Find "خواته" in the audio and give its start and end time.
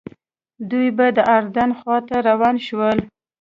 1.79-2.15